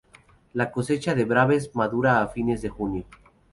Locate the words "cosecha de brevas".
0.71-1.69